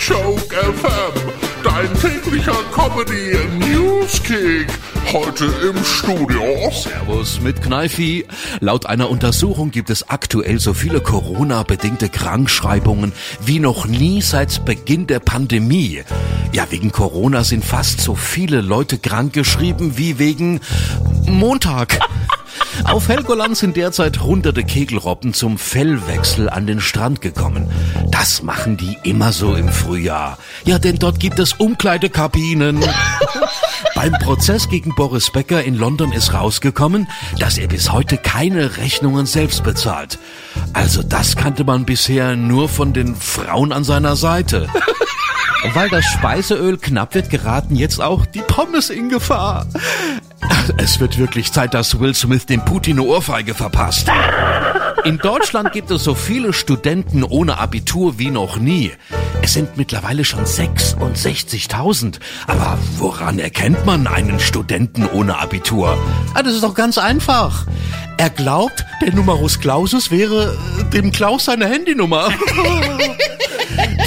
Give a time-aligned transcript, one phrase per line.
[0.00, 1.30] Joke FM,
[1.62, 4.66] dein täglicher Comedy Newskick.
[5.12, 6.42] Heute im Studio.
[6.72, 8.24] Servus mit Kneifi.
[8.60, 13.12] Laut einer Untersuchung gibt es aktuell so viele Corona-bedingte Krankschreibungen
[13.44, 16.02] wie noch nie seit Beginn der Pandemie.
[16.52, 20.60] Ja, wegen Corona sind fast so viele Leute krankgeschrieben wie wegen
[21.26, 21.98] Montag.
[22.84, 27.70] Auf Helgoland sind derzeit hunderte Kegelrobben zum Fellwechsel an den Strand gekommen.
[28.10, 30.38] Das machen die immer so im Frühjahr.
[30.64, 32.80] Ja, denn dort gibt es Umkleidekabinen.
[33.94, 39.26] Beim Prozess gegen Boris Becker in London ist rausgekommen, dass er bis heute keine Rechnungen
[39.26, 40.18] selbst bezahlt.
[40.72, 44.68] Also das kannte man bisher nur von den Frauen an seiner Seite.
[45.74, 49.66] Weil das Speiseöl knapp wird, geraten jetzt auch die Pommes in Gefahr.
[50.78, 54.08] Es wird wirklich Zeit, dass Will Smith dem Putin eine Ohrfeige verpasst.
[55.04, 58.92] In Deutschland gibt es so viele Studenten ohne Abitur wie noch nie.
[59.42, 62.20] Es sind mittlerweile schon 66.000.
[62.46, 65.96] Aber woran erkennt man einen Studenten ohne Abitur?
[66.34, 67.66] Ah, das ist doch ganz einfach.
[68.16, 72.30] Er glaubt, der Numerus Clausus wäre äh, dem Klaus seine Handynummer.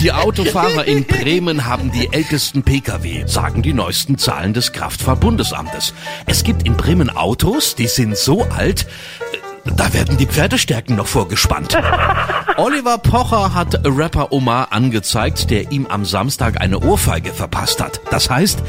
[0.04, 5.94] Die Autofahrer in Bremen haben die ältesten Pkw, sagen die neuesten Zahlen des Kraftfahrtbundesamtes.
[6.26, 8.86] Es gibt in Bremen Autos, die sind so alt,
[9.66, 11.78] äh, da werden die Pferdestärken noch vorgespannt.
[12.58, 18.02] Oliver Pocher hat Rapper Omar angezeigt, der ihm am Samstag eine Ohrfeige verpasst hat.
[18.12, 18.62] Das heißt,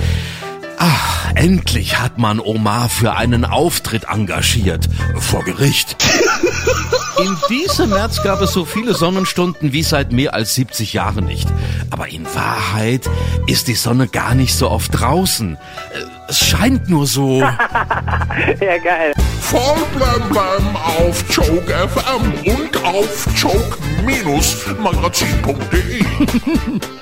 [0.85, 4.89] ach, endlich hat man Omar für einen Auftritt engagiert.
[5.19, 5.97] Vor Gericht.
[7.23, 11.49] In diesem März gab es so viele Sonnenstunden wie seit mehr als 70 Jahren nicht.
[11.91, 13.09] Aber in Wahrheit
[13.47, 15.57] ist die Sonne gar nicht so oft draußen.
[16.29, 17.41] Es scheint nur so.
[18.61, 19.13] Ja, geil.
[19.41, 26.05] Voll blam blam auf Joke FM und auf joke-magazin.de.